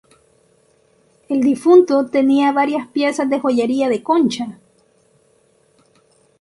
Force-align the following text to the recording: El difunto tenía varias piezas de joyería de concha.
El 1.29 1.41
difunto 1.41 2.07
tenía 2.07 2.51
varias 2.51 2.87
piezas 2.87 3.29
de 3.29 3.39
joyería 3.39 3.87
de 3.87 4.01
concha. 4.01 4.57